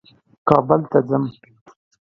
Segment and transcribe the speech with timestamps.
[0.47, 1.23] کابل ته ځم.